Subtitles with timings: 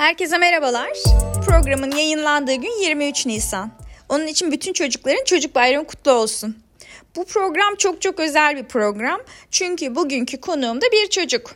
[0.00, 0.90] Herkese merhabalar.
[1.46, 3.70] Programın yayınlandığı gün 23 Nisan.
[4.08, 6.58] Onun için bütün çocukların çocuk bayramı kutlu olsun.
[7.16, 9.20] Bu program çok çok özel bir program.
[9.50, 11.54] Çünkü bugünkü konuğum da bir çocuk.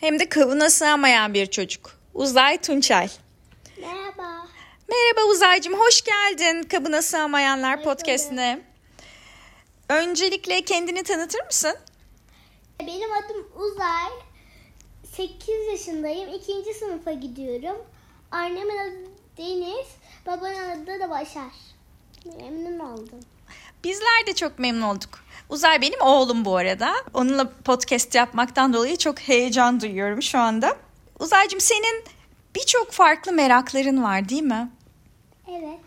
[0.00, 1.92] Hem de kabına sığamayan bir çocuk.
[2.14, 3.08] Uzay Tunçay.
[3.80, 4.46] Merhaba.
[4.88, 8.60] Merhaba Uzaycığım, hoş geldin Kabına Sığamayanlar podcastine.
[9.88, 11.76] Öncelikle kendini tanıtır mısın?
[12.80, 14.25] Benim adım Uzay.
[15.16, 16.34] 8 yaşındayım.
[16.34, 16.74] 2.
[16.78, 17.84] sınıfa gidiyorum.
[18.30, 19.86] Annemin adı Deniz.
[20.26, 21.52] Babamın adı da Başar.
[22.24, 23.20] Memnun oldum.
[23.84, 25.24] Bizler de çok memnun olduk.
[25.48, 26.94] Uzay benim oğlum bu arada.
[27.14, 30.76] Onunla podcast yapmaktan dolayı çok heyecan duyuyorum şu anda.
[31.18, 32.04] Uzaycığım senin
[32.56, 34.70] birçok farklı merakların var değil mi?
[35.48, 35.80] Evet.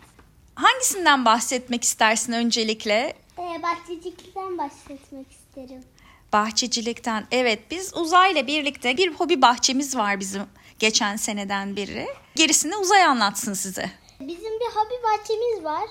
[0.54, 3.14] Hangisinden bahsetmek istersin öncelikle?
[3.38, 5.84] Ee, bahçecilikten bahsetmek isterim.
[6.32, 7.26] Bahçecilikten.
[7.30, 10.42] Evet biz Uzay'la birlikte bir hobi bahçemiz var bizim
[10.78, 12.06] geçen seneden beri.
[12.36, 13.90] Gerisini Uzay anlatsın size.
[14.20, 15.84] Bizim bir hobi bahçemiz var.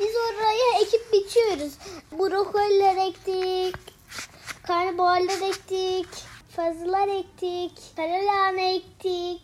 [0.00, 1.72] Biz oraya ekip biçiyoruz.
[2.12, 3.76] Brokoliler ektik.
[4.62, 6.06] Karnabaharlar ektik.
[6.56, 7.96] Fazlalar ektik.
[7.96, 9.42] Karalahana ektik.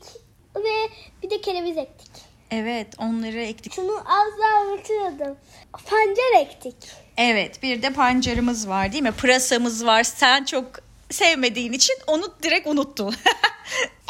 [0.56, 0.88] Ve
[1.22, 2.27] bir de kereviz ektik.
[2.50, 3.72] Evet onları ektik.
[3.74, 5.36] Şunu az daha unutuyordum.
[5.72, 6.76] Pancar ektik.
[7.16, 9.12] Evet bir de pancarımız var değil mi?
[9.12, 10.02] Pırasamız var.
[10.04, 10.66] Sen çok
[11.10, 13.14] sevmediğin için onu direkt unuttun.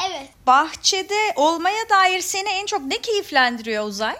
[0.09, 0.29] Evet.
[0.47, 4.15] Bahçede olmaya dair seni en çok ne keyiflendiriyor Uzay?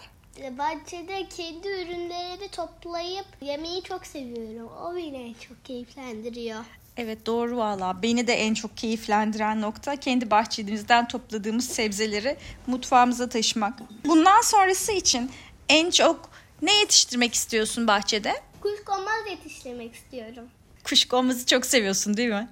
[0.52, 4.70] Bahçede kendi ürünleri toplayıp yemeği çok seviyorum.
[4.84, 6.64] O beni çok keyiflendiriyor.
[7.02, 8.02] Evet doğru valla.
[8.04, 13.74] Beni de en çok keyiflendiren nokta kendi bahçemizden topladığımız sebzeleri mutfağımıza taşımak.
[14.06, 15.32] Bundan sonrası için
[15.70, 16.30] en çok
[16.62, 18.42] ne yetiştirmek istiyorsun bahçede?
[18.62, 20.44] Kuşkonmaz yetiştirmek istiyorum.
[20.84, 22.48] Kuşkonmazı çok seviyorsun değil mi?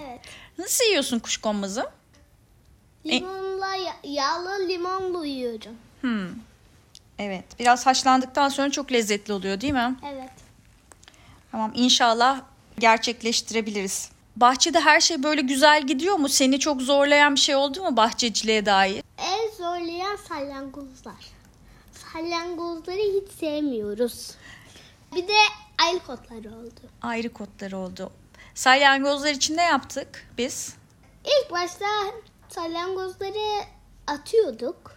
[0.00, 0.20] Evet.
[0.58, 1.90] Nasıl yiyorsun kuşkonmazı?
[3.06, 5.74] Limonla ya- yağlı limonlu yiyorum.
[6.00, 6.28] Hmm.
[7.18, 7.44] Evet.
[7.58, 9.96] Biraz haşlandıktan sonra çok lezzetli oluyor değil mi?
[10.12, 10.30] Evet.
[11.52, 12.40] Tamam inşallah
[12.80, 14.10] gerçekleştirebiliriz.
[14.36, 16.28] Bahçede her şey böyle güzel gidiyor mu?
[16.28, 19.02] Seni çok zorlayan bir şey oldu mu bahçeciliğe dair?
[19.18, 21.26] En zorlayan salyangozlar.
[22.12, 24.30] Salyangozları hiç sevmiyoruz.
[25.16, 25.36] Bir de
[25.86, 26.80] aylık otları oldu.
[27.02, 28.12] Ayrı kodları oldu.
[28.54, 30.74] Salyangozlar için ne yaptık biz?
[31.24, 31.86] İlk başta
[32.48, 33.64] salyangozları
[34.06, 34.92] atıyorduk.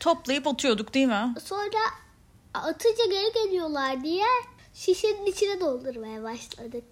[0.00, 1.34] Toplayıp atıyorduk değil mi?
[1.44, 1.78] Sonra
[2.54, 4.24] atınca geri geliyorlar diye
[4.74, 6.84] şişenin içine doldurmaya başladık.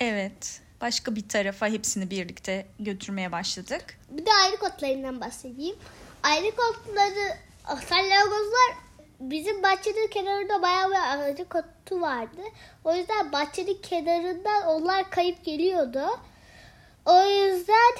[0.00, 0.60] Evet.
[0.80, 3.98] Başka bir tarafa hepsini birlikte götürmeye başladık.
[4.10, 5.76] Bir de ayrı otlarından bahsedeyim.
[6.22, 7.36] Ayrı otları
[7.88, 8.74] salyangozlar
[9.20, 12.40] bizim bahçenin kenarında bayağı bir ayrı otu vardı.
[12.84, 16.20] O yüzden bahçenin kenarından onlar kayıp geliyordu.
[17.06, 17.94] O yüzden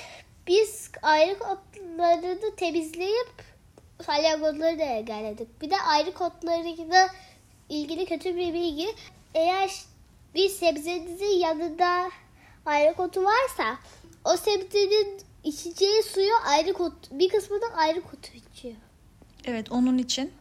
[0.47, 3.43] biz ayrı otlarını temizleyip
[4.07, 5.63] salyangozları da engelledik.
[5.63, 7.09] Bir de ayrı otlarıyla
[7.69, 8.95] ilgili kötü bir bilgi.
[9.35, 9.71] Eğer
[10.35, 12.11] bir sebzenizin yanında
[12.67, 13.79] ayrı otu varsa
[14.25, 18.75] o sebzenin içeceği suyu ayrı kot, bir kısmı da ayrı otu içiyor.
[19.45, 20.33] Evet onun için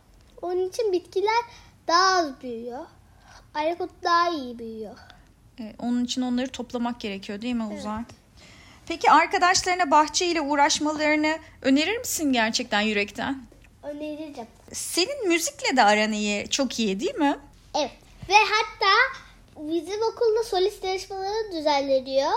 [0.42, 1.44] Onun için bitkiler
[1.88, 2.86] daha az büyüyor.
[3.54, 4.98] Ayrı ot daha iyi büyüyor.
[5.60, 8.02] e, onun için onları toplamak gerekiyor değil mi Uzay?
[8.88, 13.42] Peki arkadaşlarına bahçeyle uğraşmalarını önerir misin gerçekten yürekten?
[13.84, 14.48] Öneririm.
[14.74, 17.40] Senin müzikle de aran iyi, çok iyi değil mi?
[17.76, 17.92] Evet.
[18.30, 18.94] Ve hatta
[19.60, 22.32] bizim okulda solist yarışmaları düzenleniyor.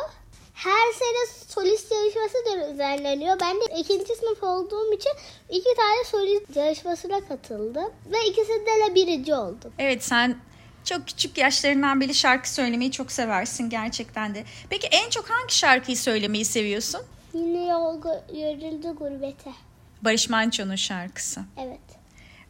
[0.54, 3.40] Her sene solist yarışması düzenleniyor.
[3.40, 5.12] Ben de ikinci sınıf olduğum için
[5.50, 7.90] iki tane solist yarışmasına katıldım.
[8.06, 9.72] Ve ikisinde de birinci oldum.
[9.78, 10.36] Evet sen
[10.84, 14.44] çok küçük yaşlarından beri şarkı söylemeyi çok seversin gerçekten de.
[14.70, 17.00] Peki en çok hangi şarkıyı söylemeyi seviyorsun?
[17.34, 19.50] Yine yol gö- yürüldü gurbete.
[20.02, 21.40] Barış Manço'nun şarkısı.
[21.58, 21.80] Evet.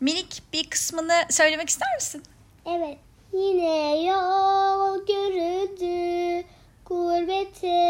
[0.01, 2.23] Minik bir kısmını söylemek ister misin?
[2.67, 2.99] Evet.
[3.33, 6.47] Yine yol görüldü
[6.87, 7.81] gurbete.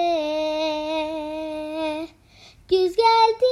[2.68, 3.46] Güz geldi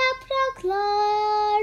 [0.00, 1.59] yapraklar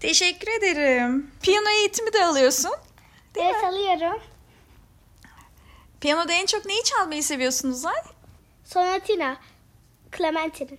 [0.00, 1.30] Teşekkür ederim.
[1.42, 2.72] Piyano eğitimi de alıyorsun.
[3.34, 3.68] Değil evet mi?
[3.68, 4.22] alıyorum.
[6.00, 7.94] Piyanoda en çok neyi çalmayı seviyorsunuz Uzay?
[8.64, 9.36] Sonatina.
[10.16, 10.78] Clementine'in.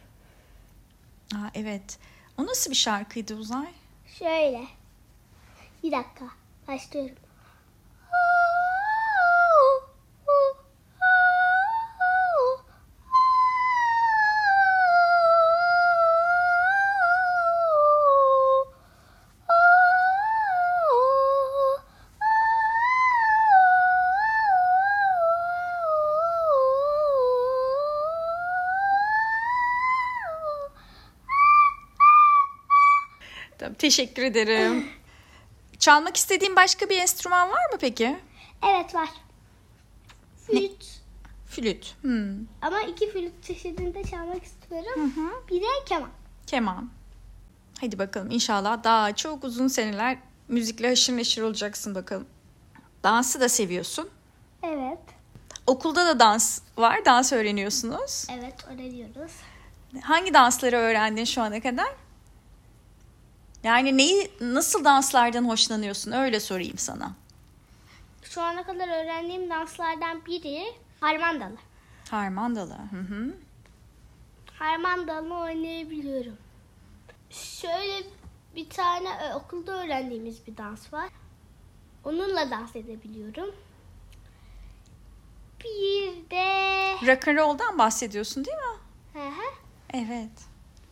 [1.36, 2.00] Aa, evet.
[2.38, 3.68] O nasıl bir şarkıydı Uzay?
[4.20, 4.62] Şöyle.
[5.84, 6.26] Bir dakika.
[6.68, 7.16] Başlıyorum.
[33.80, 34.88] Teşekkür ederim.
[35.80, 38.20] Çalmak istediğin başka bir enstrüman var mı peki?
[38.66, 39.10] Evet var.
[40.48, 40.86] Flüt.
[41.48, 41.96] Flüt.
[42.02, 42.36] Hmm.
[42.62, 45.14] Ama iki flüt çeşidinde çalmak istiyorum.
[45.16, 45.48] Hı hı.
[45.50, 46.10] Bir de keman.
[46.48, 46.90] Keman.
[47.82, 52.28] Hadi bakalım inşallah daha çok uzun seneler müzikle haşır neşir olacaksın bakalım.
[53.04, 54.10] Dansı da seviyorsun.
[54.64, 55.00] Evet.
[55.68, 57.06] Okulda da dans var.
[57.06, 58.28] Dans öğreniyorsunuz.
[58.32, 59.32] Evet öğreniyoruz.
[60.02, 61.88] Hangi dansları öğrendin şu ana kadar?
[63.68, 66.12] Yani neyi nasıl danslardan hoşlanıyorsun?
[66.12, 67.12] Öyle sorayım sana.
[68.24, 70.64] Şu ana kadar öğrendiğim danslardan biri
[71.00, 71.58] harmandalı.
[72.10, 72.74] Harmandalı.
[72.74, 73.36] Hı hı.
[74.60, 76.38] Harmandalını oynayabiliyorum.
[77.30, 78.04] Şöyle
[78.56, 81.10] bir tane e, okulda öğrendiğimiz bir dans var.
[82.04, 83.56] Onunla dans edebiliyorum.
[85.64, 86.46] Bir de...
[87.08, 88.80] Rock and roll'dan bahsediyorsun değil mi?
[89.14, 89.54] Hı hı.
[89.94, 90.32] Evet.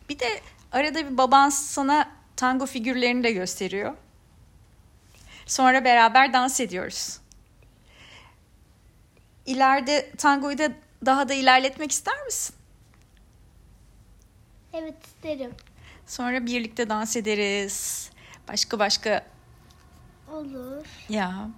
[0.09, 0.41] Bir de
[0.71, 3.93] arada bir baban sana tango figürlerini de gösteriyor.
[5.45, 7.19] Sonra beraber dans ediyoruz.
[9.45, 10.71] İleride tangoyu da
[11.05, 12.55] daha da ilerletmek ister misin?
[14.73, 15.51] Evet isterim.
[16.07, 18.09] Sonra birlikte dans ederiz.
[18.47, 19.25] Başka başka
[20.31, 20.85] Olur.
[21.09, 21.49] ya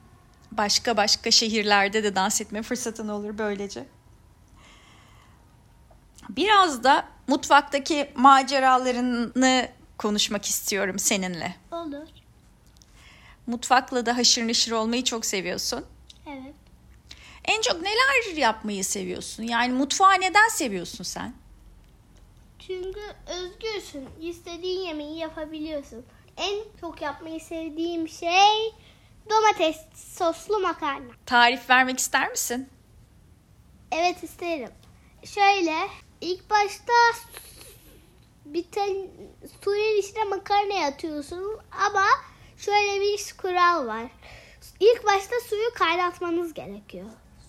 [0.51, 3.85] başka başka şehirlerde de dans etme fırsatın olur böylece.
[6.29, 11.55] Biraz da mutfaktaki maceralarını konuşmak istiyorum seninle.
[11.71, 12.07] Olur.
[13.47, 15.85] Mutfakla da haşır neşir olmayı çok seviyorsun.
[16.27, 16.55] Evet.
[17.45, 19.43] En çok neler yapmayı seviyorsun?
[19.43, 21.33] Yani mutfağı neden seviyorsun sen?
[22.67, 24.09] Çünkü özgürsün.
[24.21, 26.05] İstediğin yemeği yapabiliyorsun.
[26.37, 28.73] En çok yapmayı sevdiğim şey
[29.29, 31.11] domates soslu makarna.
[31.25, 32.69] Tarif vermek ister misin?
[33.91, 34.71] Evet isterim.
[35.23, 35.75] Şöyle
[36.21, 36.93] ilk başta
[38.53, 39.07] bir tane
[39.63, 42.05] suyun içine makarna atıyorsun ama
[42.57, 44.05] şöyle bir kural var.
[44.79, 47.05] İlk başta suyu kaynatmanız gerekiyor.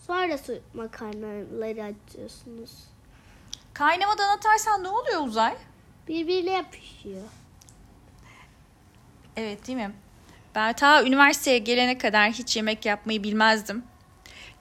[0.06, 2.70] Sonra su makarnaları atıyorsunuz.
[3.74, 5.56] Kaynamadan atarsan ne oluyor Uzay?
[6.08, 7.22] Birbirine yapışıyor.
[9.36, 9.92] Evet değil mi?
[10.54, 13.84] Ben ta üniversiteye gelene kadar hiç yemek yapmayı bilmezdim.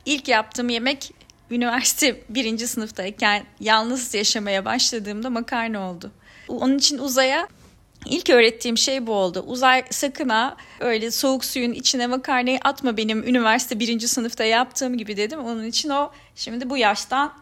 [0.05, 1.11] İlk yaptığım yemek
[1.51, 6.11] üniversite birinci sınıftayken yalnız yaşamaya başladığımda makarna oldu.
[6.47, 7.47] Onun için Uzay'a
[8.05, 9.43] ilk öğrettiğim şey bu oldu.
[9.47, 15.17] Uzay sakın ha öyle soğuk suyun içine makarnayı atma benim üniversite birinci sınıfta yaptığım gibi
[15.17, 15.39] dedim.
[15.39, 17.33] Onun için o şimdi bu yaştan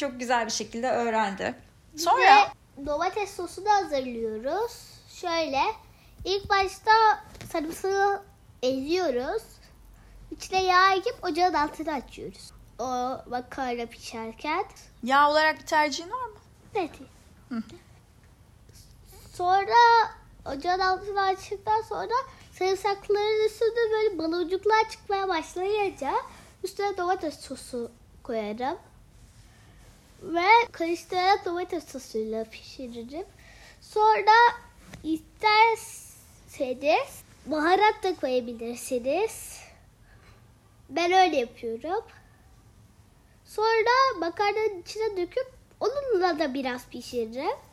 [0.00, 1.54] çok güzel bir şekilde öğrendi.
[1.96, 4.72] Sonra Ve domates sosu da hazırlıyoruz.
[5.20, 5.60] Şöyle
[6.24, 6.90] ilk başta
[7.52, 8.22] sarımsağı
[8.62, 9.42] eziyoruz.
[10.30, 12.50] İçine yağ ekip ocağın altını açıyoruz.
[12.78, 12.84] O
[13.30, 14.64] makarna pişerken.
[15.02, 16.38] yağ olarak bir tercihin var mı?
[16.74, 16.90] Evet.
[19.40, 19.74] Sonra
[20.46, 22.14] ocağın altını açtıktan sonra
[22.52, 26.12] sarımsakların üstünde böyle baloncuklar çıkmaya başlayınca
[26.64, 27.90] üstüne domates sosu
[28.22, 28.78] koyarım.
[30.22, 33.26] Ve karıştırarak domates sosuyla pişiririm.
[33.80, 34.32] Sonra
[35.04, 35.62] isterseniz
[37.46, 39.60] baharat da koyabilirsiniz.
[40.90, 42.04] Ben öyle yapıyorum.
[43.44, 47.69] Sonra makarnanın içine döküp onunla da biraz pişiririm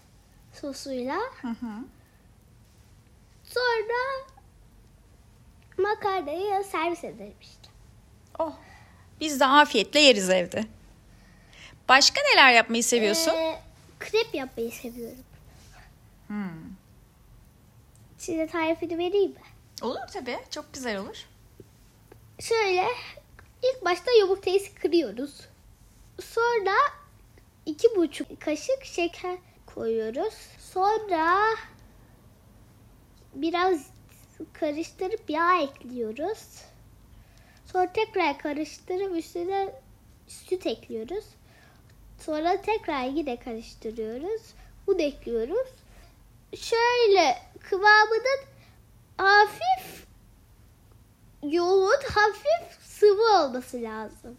[0.61, 1.19] sosuyla.
[1.41, 1.83] Hı hı.
[3.43, 4.27] Sonra
[5.77, 7.69] makarnayı servis ederim işte.
[8.39, 8.53] Oh.
[9.19, 10.65] Biz de afiyetle yeriz evde.
[11.89, 13.31] Başka neler yapmayı seviyorsun?
[13.31, 13.61] Ee,
[13.99, 15.23] krep yapmayı seviyorum.
[16.27, 16.75] Hmm.
[18.17, 19.41] Size tarifini vereyim mi?
[19.81, 20.39] Olur tabii.
[20.49, 21.25] Çok güzel olur.
[22.39, 22.87] Şöyle
[23.63, 25.41] ilk başta yumurtayı kırıyoruz.
[26.21, 26.73] Sonra
[27.65, 29.37] iki buçuk kaşık şeker
[29.77, 30.33] koyuyoruz.
[30.59, 31.39] Sonra
[33.33, 33.89] biraz
[34.53, 36.61] karıştırıp yağ ekliyoruz.
[37.65, 39.81] Sonra tekrar karıştırıp üstüne
[40.27, 41.25] süt ekliyoruz.
[42.19, 44.41] Sonra tekrar yine karıştırıyoruz.
[44.87, 45.67] Un ekliyoruz.
[46.55, 47.37] Şöyle
[47.69, 48.39] kıvamının
[49.17, 50.07] hafif
[51.43, 54.37] yoğun, hafif sıvı olması lazım.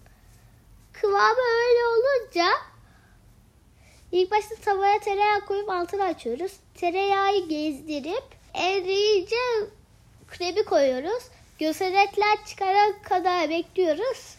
[0.93, 2.47] Kıvamı öyle olunca
[4.13, 6.53] ilk başta tavaya tereyağı koyup altını açıyoruz.
[6.75, 8.25] Tereyağı gezdirip
[8.55, 9.37] eriyince
[10.29, 11.23] kremi koyuyoruz.
[11.59, 14.37] Gözenekler çıkana kadar bekliyoruz.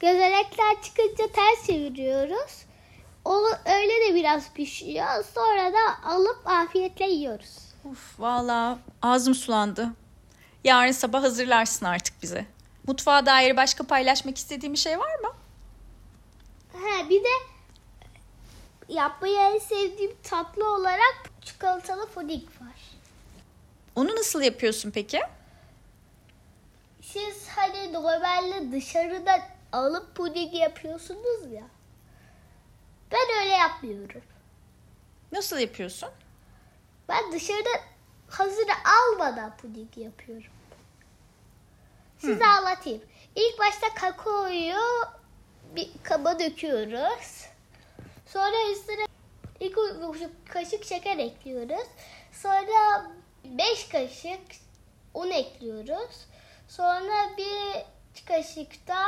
[0.00, 2.62] Gözenekler çıkınca ters çeviriyoruz.
[3.24, 5.24] O öyle de biraz pişiyor.
[5.34, 7.58] Sonra da alıp afiyetle yiyoruz.
[7.84, 9.88] Uf valla ağzım sulandı.
[10.64, 12.46] Yarın sabah hazırlarsın artık bize.
[12.86, 15.28] Mutfağa dair başka paylaşmak istediğim bir şey var mı?
[16.72, 17.28] Ha bir de
[18.92, 22.80] yapmayı en sevdiğim tatlı olarak çikolatalı puding var.
[23.96, 25.20] Onu nasıl yapıyorsun peki?
[27.02, 31.64] Siz hani normalde dışarıda alıp puding yapıyorsunuz ya.
[33.12, 34.22] Ben öyle yapmıyorum.
[35.32, 36.08] Nasıl yapıyorsun?
[37.08, 37.70] Ben dışarıda
[38.30, 40.52] hazırı almadan puding yapıyorum.
[42.18, 43.02] Size anlatayım.
[43.36, 44.80] İlk başta kakaoyu
[45.76, 47.41] bir kaba döküyoruz.
[48.32, 49.06] Sonra üstüne
[49.60, 51.86] ilk buçuk kaşık şeker ekliyoruz.
[52.32, 53.10] Sonra
[53.44, 54.40] 5 kaşık
[55.14, 56.26] un ekliyoruz.
[56.68, 57.84] Sonra bir
[58.26, 59.04] kaşık da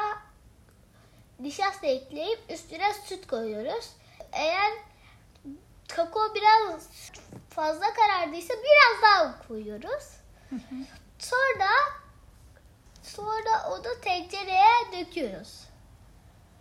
[1.40, 3.90] nişasta ekleyip üstüne süt koyuyoruz.
[4.32, 4.72] Eğer
[5.88, 6.88] kakao biraz
[7.50, 10.04] fazla karardıysa biraz daha koyuyoruz.
[11.18, 11.70] Sonra
[13.02, 15.60] sonra onu tencereye döküyoruz.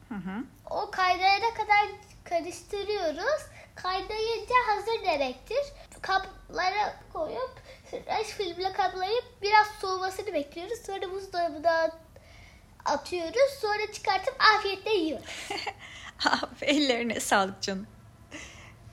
[0.10, 0.44] Hı hı.
[0.70, 1.88] O kaynayana kadar
[2.34, 3.42] karıştırıyoruz.
[3.76, 5.64] Kaynayınca hazır demektir.
[6.02, 7.62] Kaplara koyup
[7.92, 10.80] tıraş filmle kaplayıp biraz soğumasını bekliyoruz.
[10.86, 11.92] Sonra buzdolabına
[12.86, 13.60] atıyoruz.
[13.62, 15.26] Sonra çıkartıp afiyetle yiyoruz.
[16.62, 17.88] Ellerine sağlık canım.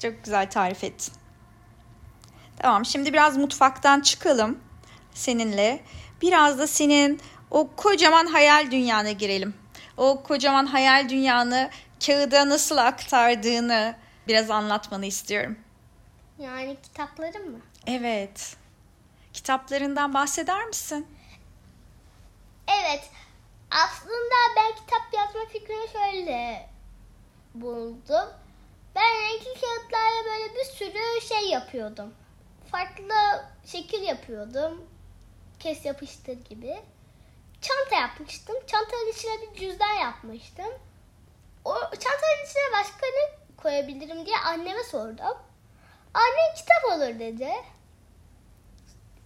[0.03, 1.15] Çok güzel tarif ettin.
[2.57, 4.59] Tamam şimdi biraz mutfaktan çıkalım
[5.15, 5.81] seninle.
[6.23, 7.21] Biraz da senin
[7.51, 9.55] o kocaman hayal dünyana girelim.
[9.97, 11.71] O kocaman hayal dünyanı
[12.07, 13.97] kağıda nasıl aktardığını
[14.29, 15.59] biraz anlatmanı istiyorum.
[16.39, 17.61] Yani kitaplarım mı?
[17.87, 18.57] Evet.
[19.33, 21.07] Kitaplarından bahseder misin?
[22.69, 23.11] Evet.
[23.71, 26.69] Aslında ben kitap yazma fikrini şöyle
[27.55, 28.29] buldum.
[28.95, 32.15] Ben renkli kağıtlarla böyle bir sürü şey yapıyordum.
[32.71, 34.85] Farklı şekil yapıyordum.
[35.61, 36.77] Kes yapıştır gibi.
[37.61, 38.57] Çanta yapmıştım.
[38.67, 40.73] Çantanın içine bir cüzdan yapmıştım.
[42.51, 45.37] İçine başka ne koyabilirim diye anneme sordum.
[46.15, 47.53] Anne kitap olur dedi.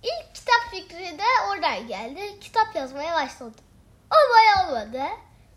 [0.03, 2.41] İlk kitap fikri de oradan geldi.
[2.41, 3.65] Kitap yazmaya başladım.
[4.11, 5.03] O boy olmadı.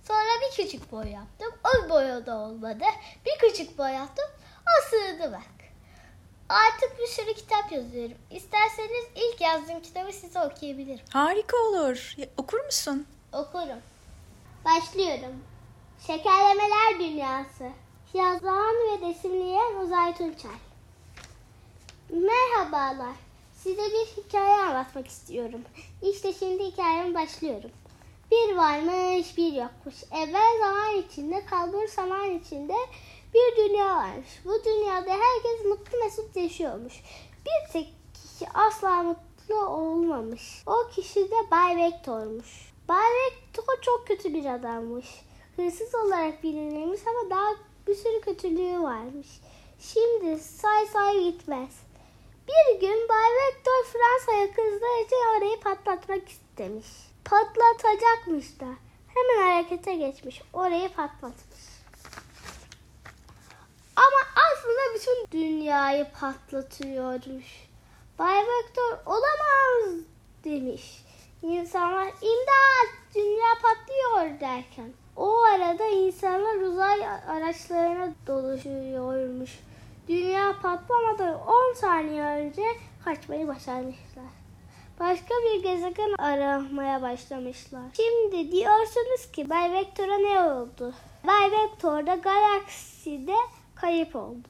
[0.08, 1.54] Sonra bir küçük boy yaptım.
[1.64, 2.86] O boy da olmadı.
[3.26, 4.26] Bir küçük boy yaptım.
[4.62, 5.58] O sığdı bak.
[6.50, 8.18] Artık bir sürü kitap yazıyorum.
[8.32, 11.06] İsterseniz ilk yazdığım kitabı size okuyabilirim.
[11.14, 12.16] Harika olur.
[12.38, 13.08] Okur musun?
[13.34, 13.82] Okurum.
[14.66, 15.44] Başlıyorum.
[16.00, 17.72] Şekerlemeler Dünyası.
[18.14, 20.52] Yazan ve resimleyen Uzay Tunçay.
[22.10, 23.16] Merhabalar.
[23.54, 25.62] Size bir hikaye anlatmak istiyorum.
[26.02, 27.72] İşte şimdi hikayeme başlıyorum.
[28.32, 29.96] Bir varmış, bir yokmuş.
[30.12, 32.76] Evvel zaman içinde, kalbur zaman içinde
[33.34, 34.28] bir dünya varmış.
[34.46, 36.94] Bu dünyada herkes mutlu mesut yaşıyormuş.
[37.46, 40.64] Bir tek kişi asla mutlu olmamış.
[40.66, 42.74] O kişi de Bay Vektor'muş.
[42.90, 45.27] Bay Vektor çok kötü bir adammış.
[45.58, 47.56] Hırsız olarak bilinirmiş ama daha
[47.88, 49.28] bir sürü kötülüğü varmış.
[49.80, 51.70] Şimdi say say gitmez.
[52.48, 54.46] Bir gün Bay Vektor Fransa'ya
[55.04, 56.88] için orayı patlatmak istemiş.
[57.26, 58.66] Patlatacakmış da.
[59.08, 60.42] Hemen harekete geçmiş.
[60.54, 61.68] Orayı patlatmış.
[63.96, 67.68] Ama aslında bütün dünyayı patlatıyormuş.
[68.20, 70.00] Bay Vektor olamaz
[70.44, 71.04] demiş.
[71.42, 74.94] İnsanlar imdat dünya patlıyor derken.
[75.18, 79.60] O arada insanlar uzay araçlarına doluşuyormuş.
[80.08, 82.64] Dünya patlamadan 10 saniye önce
[83.06, 84.26] kaçmayı başarmışlar.
[85.00, 87.82] Başka bir gezegen aramaya başlamışlar.
[87.94, 90.94] Şimdi diyorsunuz ki Bay Vektor'a ne oldu?
[91.28, 93.36] Bay Vektor da galakside
[93.76, 94.48] kayıp oldu.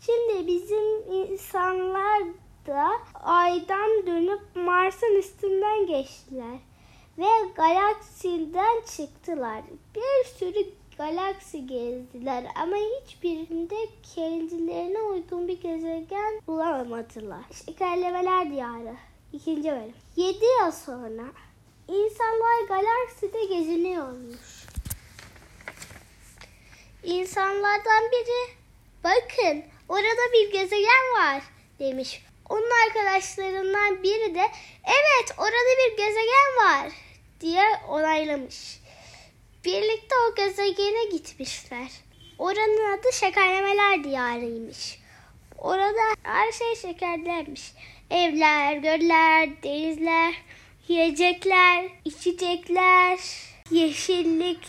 [0.00, 2.22] Şimdi bizim insanlar
[2.66, 2.90] da
[3.24, 6.58] aydan dönüp Mars'ın üstünden geçtiler
[7.18, 9.62] ve galaksiden çıktılar.
[9.94, 10.66] Bir sürü
[10.98, 13.76] galaksi gezdiler ama hiçbirinde
[14.14, 17.44] kendilerine uygun bir gezegen bulamadılar.
[17.66, 18.96] Şekerlemeler Diyarı
[19.32, 19.56] 2.
[19.56, 19.94] bölüm.
[20.16, 21.24] 7 yıl sonra
[21.88, 24.66] insanlar galakside geziniyormuş.
[27.02, 28.54] İnsanlardan biri
[29.04, 31.42] bakın orada bir gezegen var
[31.78, 32.22] demiş.
[32.48, 34.44] Onun arkadaşlarından biri de
[34.84, 36.92] evet orada bir gezegen var
[37.40, 38.80] diye onaylamış.
[39.64, 41.88] birlikte o gezegene gitmişler.
[42.38, 44.98] Oranın adı şekerlemeler diyarıymış.
[45.58, 47.72] Orada her şey şekerlermiş.
[48.10, 50.34] Evler, göller, denizler,
[50.88, 53.18] yiyecekler, içecekler,
[53.70, 54.62] yeşillikler,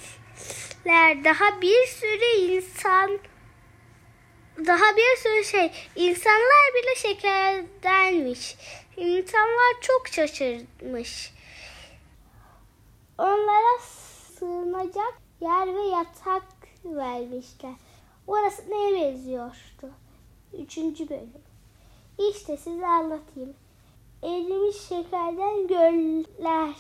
[1.24, 3.20] daha bir sürü insan,
[4.58, 5.72] daha bir sürü şey.
[5.96, 8.56] İnsanlar bile şekerdenmiş.
[8.98, 11.32] İnsanlar çok şaşırmış.
[13.20, 16.44] Onlara sığınacak yer ve yatak
[16.86, 17.74] vermişler.
[18.28, 19.92] Orası neye benziyordu?
[20.54, 21.44] Üçüncü bölüm.
[22.18, 23.54] İşte size anlatayım.
[24.24, 26.76] Erimiş şekerden göller,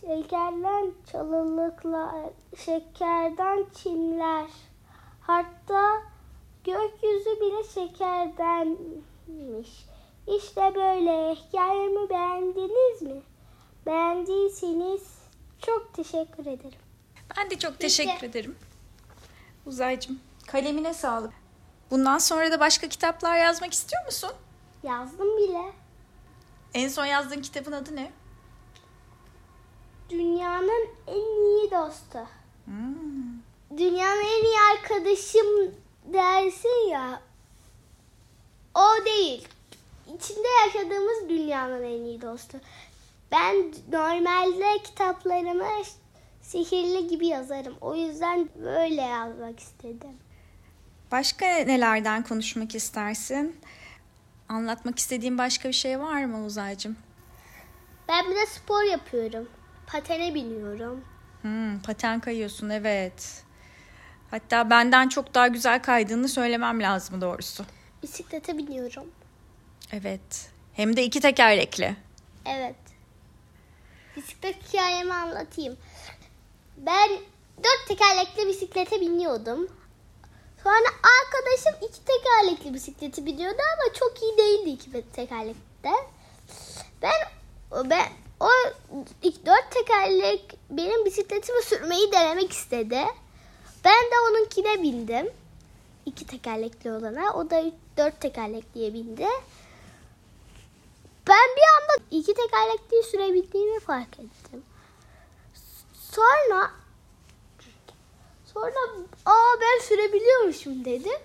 [0.00, 4.50] şekerden çalılıklar, şekerden çimler.
[5.20, 6.02] Hatta
[6.64, 9.86] gökyüzü bile şekerdenmiş.
[10.26, 11.34] İşte böyle.
[11.34, 13.22] Hikayemi beğendiniz mi?
[13.86, 15.23] Beğendiyseniz
[15.66, 16.78] çok teşekkür ederim.
[17.36, 18.56] Ben de çok teşekkür ederim.
[19.66, 21.32] Uzaycığım kalemine sağlık.
[21.90, 24.30] Bundan sonra da başka kitaplar yazmak istiyor musun?
[24.82, 25.72] Yazdım bile.
[26.74, 28.12] En son yazdığın kitabın adı ne?
[30.10, 32.18] Dünyanın en iyi dostu.
[32.64, 33.78] Hmm.
[33.78, 37.22] Dünyanın en iyi arkadaşım dersin ya.
[38.74, 39.48] O değil.
[40.16, 42.60] İçinde yaşadığımız dünyanın en iyi dostu.
[43.34, 45.82] Ben normalde kitaplarımı
[46.40, 47.76] sihirli gibi yazarım.
[47.80, 50.18] O yüzden böyle yazmak istedim.
[51.12, 53.60] Başka nelerden konuşmak istersin?
[54.48, 56.96] Anlatmak istediğin başka bir şey var mı Uzaycığım?
[58.08, 59.48] Ben bir de spor yapıyorum.
[59.86, 61.04] Patene biniyorum.
[61.42, 63.42] Hmm, paten kayıyorsun evet.
[64.30, 67.64] Hatta benden çok daha güzel kaydığını söylemem lazım doğrusu.
[68.02, 69.06] Bisiklete biniyorum.
[69.92, 70.50] Evet.
[70.72, 71.96] Hem de iki tekerlekli.
[72.46, 72.83] Evet.
[74.16, 75.76] Bisiklet hikayemi anlatayım.
[76.76, 77.10] Ben
[77.58, 79.68] dört tekerlekli bisiklete biniyordum.
[80.62, 80.88] Sonra
[81.20, 85.90] arkadaşım iki tekerlekli bisikleti biniyordu ama çok iyi değildi iki tekerlekte.
[87.02, 87.12] Ben
[87.90, 88.08] ben
[88.40, 88.48] o
[89.22, 92.98] ilk dört tekerlek benim bisikletimi sürmeyi denemek istedi.
[93.84, 95.30] Ben de onunkine bindim.
[96.06, 97.32] İki tekerlekli olana.
[97.32, 97.64] O da
[97.96, 99.26] dört tekerlekliye bindi.
[101.28, 104.62] Ben bir anda iki tekerlekliyi sürebildiğimi fark ettim.
[105.94, 106.70] Sonra
[108.54, 108.74] sonra
[109.26, 111.20] aa ben sürebiliyormuşum dedim.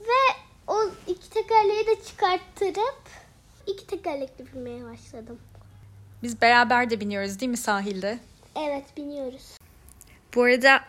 [0.00, 0.36] Ve
[0.66, 3.02] o iki tekerleği de çıkarttırıp
[3.66, 5.38] iki tekerlekli binmeye başladım.
[6.22, 8.18] Biz beraber de biniyoruz değil mi sahilde?
[8.56, 9.56] Evet biniyoruz.
[10.34, 10.84] Bu arada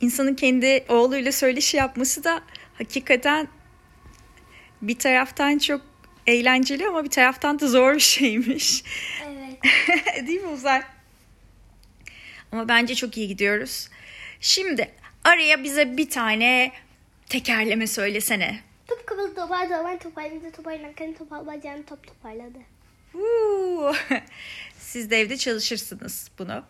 [0.00, 2.42] insanın kendi oğluyla söyleşi yapması da
[2.78, 3.48] hakikaten
[4.82, 5.80] bir taraftan çok
[6.28, 8.84] eğlenceli ama bir taraftan da zor bir şeymiş.
[9.26, 10.26] Evet.
[10.26, 10.82] Değil mi Uzay?
[12.52, 13.88] Ama bence çok iyi gidiyoruz.
[14.40, 14.90] Şimdi
[15.24, 16.72] araya bize bir tane
[17.28, 18.60] tekerleme söylesene.
[18.88, 22.58] Top kapalı toparladı, toparladı, toparlarken toparlayacağını top toparladı.
[24.78, 26.64] Siz de evde çalışırsınız bunu.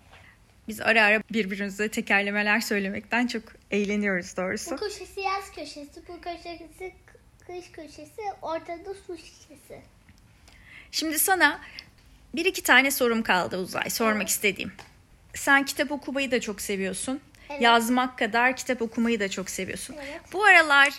[0.68, 4.70] Biz ara ara birbirimize tekerlemeler söylemekten çok eğleniyoruz doğrusu.
[4.70, 6.92] Bu köşesi yaz köşesi, bu köşesi
[7.48, 9.80] kış köşesi, ortada su şişesi.
[10.90, 11.60] Şimdi sana
[12.34, 14.28] bir iki tane sorum kaldı Uzay sormak evet.
[14.28, 14.72] istediğim.
[15.34, 17.20] Sen kitap okumayı da çok seviyorsun.
[17.50, 17.62] Evet.
[17.62, 19.96] Yazmak kadar kitap okumayı da çok seviyorsun.
[20.00, 20.20] Evet.
[20.32, 20.94] Bu aralar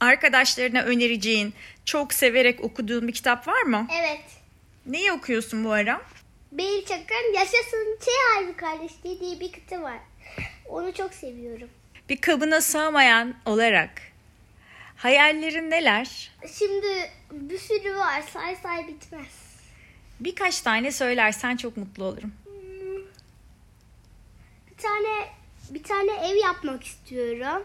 [0.00, 1.54] arkadaşlarına önereceğin,
[1.84, 3.88] çok severek okuduğun bir kitap var mı?
[3.92, 4.24] Evet.
[4.86, 6.02] Neyi okuyorsun bu ara?
[6.52, 9.98] Beyin Çakır'ın Yaşasın Çey Harbi Kardeşliği diye bir kitap var.
[10.68, 11.68] Onu çok seviyorum.
[12.08, 13.90] Bir kabına sığmayan olarak
[15.04, 16.32] hayallerin neler?
[16.58, 18.22] Şimdi bir sürü var.
[18.22, 19.60] Say say bitmez.
[20.20, 22.32] Birkaç tane söylersen çok mutlu olurum.
[22.44, 23.02] Hmm.
[24.70, 25.28] Bir tane
[25.70, 27.64] bir tane ev yapmak istiyorum.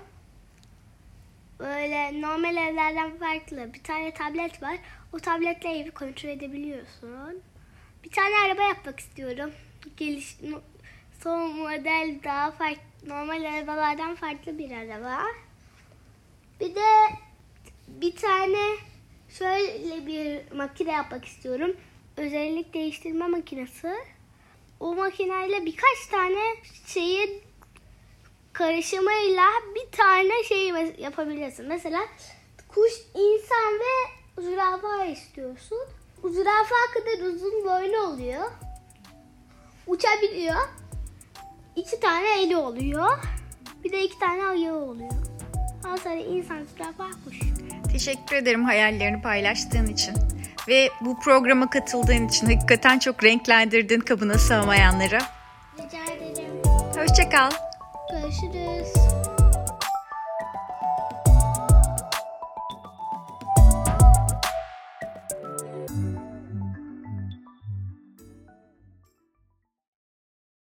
[1.59, 3.73] Böyle normal evlerden farklı.
[3.73, 4.77] Bir tane tablet var.
[5.13, 7.41] O tabletle evi kontrol edebiliyorsun.
[8.03, 9.51] Bir tane araba yapmak istiyorum.
[9.97, 10.37] Geliş,
[11.23, 15.23] son model daha farklı, normal arabalardan farklı bir araba.
[16.59, 16.81] Bir de
[18.01, 18.75] bir tane
[19.29, 21.75] şöyle bir makine yapmak istiyorum.
[22.17, 23.93] Özellik değiştirme makinesi.
[24.79, 26.39] O makineyle birkaç tane
[26.87, 27.43] şeyi
[28.53, 31.67] karışımıyla bir tane şey yapabilirsin.
[31.67, 31.99] Mesela
[32.67, 35.87] kuş, insan ve zürafa istiyorsun.
[36.23, 38.51] Zürafa kadar uzun boynu oluyor.
[39.87, 40.67] Uçabiliyor.
[41.75, 43.19] İki tane eli oluyor.
[43.83, 45.11] Bir de iki tane ayağı oluyor.
[45.85, 47.39] Ondan sonra insan zürafa kuş.
[47.91, 50.15] Teşekkür ederim hayallerini paylaştığın için.
[50.67, 55.19] Ve bu programa katıldığın için hakikaten çok renklendirdin kabına sığmayanları.
[55.77, 56.51] Rica ederim.
[56.95, 57.51] Hoşçakal.
[58.11, 59.08] Görüşürüz.